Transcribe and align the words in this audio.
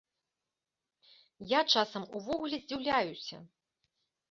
Я 1.51 1.61
часам 1.75 2.09
увогуле 2.21 2.55
здзіўляюся. 2.65 3.37